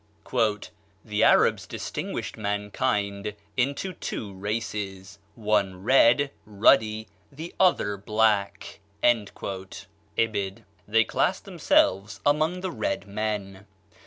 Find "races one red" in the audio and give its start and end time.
4.33-6.31